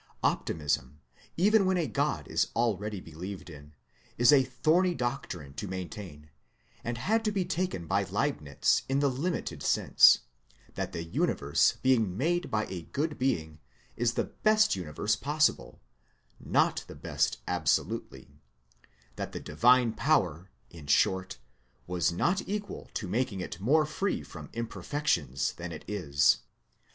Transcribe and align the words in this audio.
Opti 0.23 0.57
mism, 0.57 0.93
even 1.37 1.63
when 1.63 1.77
a 1.77 1.85
God 1.85 2.27
is 2.27 2.47
already 2.55 2.99
believed 2.99 3.51
in, 3.51 3.75
is 4.17 4.33
a 4.33 4.43
thorny 4.43 4.95
doctrine 4.95 5.53
to 5.53 5.67
maintain, 5.67 6.31
and 6.83 6.97
had 6.97 7.23
to 7.23 7.31
be 7.31 7.45
taken 7.45 7.85
by 7.85 8.03
Leibnitz 8.05 8.81
in 8.89 8.97
the 8.99 9.09
limited 9.11 9.61
sense, 9.61 10.21
that 10.73 10.91
the 10.91 11.03
universe 11.03 11.77
being 11.83 12.17
made 12.17 12.49
by 12.49 12.65
a 12.65 12.81
good 12.81 13.19
being, 13.19 13.59
is 13.95 14.15
the 14.15 14.23
best 14.23 14.75
universe 14.75 15.15
possible, 15.15 15.79
not 16.39 16.83
the 16.87 16.95
best 16.95 17.37
absolutely: 17.47 18.27
that 19.17 19.33
the 19.33 19.39
Divine 19.39 19.89
M 19.89 19.93
2 19.93 20.09
166 20.09 20.49
THEISM 20.49 20.49
power, 20.49 20.79
in 20.81 20.87
short, 20.87 21.37
was 21.85 22.11
not 22.11 22.41
equal 22.49 22.89
to 22.95 23.07
making 23.07 23.39
it 23.41 23.59
more 23.59 23.85
free 23.85 24.23
from 24.23 24.49
imperfections 24.53 25.53
than 25.57 25.71
it 25.71 25.85
is. 25.87 26.37